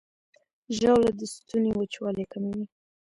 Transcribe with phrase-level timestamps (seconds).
[0.77, 2.65] ژاوله د ستوني وچوالی کموي.